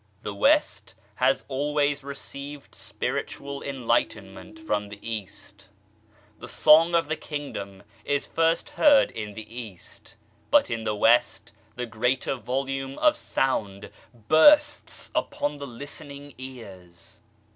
The 0.23 0.33
West 0.33 0.95
has 1.17 1.43
always 1.47 2.03
received 2.03 2.73
Spiritual 2.73 3.61
enlightenment 3.61 4.57
from 4.57 4.89
the 4.89 4.97
East. 5.07 5.69
The 6.39 6.47
Song 6.47 6.95
of 6.95 7.07
the 7.07 7.15
Kingdom 7.15 7.83
is 8.03 8.25
first 8.25 8.71
heard 8.71 9.11
in 9.11 9.35
the 9.35 9.47
East, 9.55 10.15
but 10.49 10.71
in 10.71 10.85
the 10.85 10.95
West 10.95 11.51
the 11.75 11.85
greater 11.85 12.33
volume 12.33 12.97
of 12.97 13.15
sound 13.15 13.91
bursts 14.27 15.11
upon 15.13 15.57
the 15.59 15.67
listening 15.67 16.33
ears. 16.39 17.19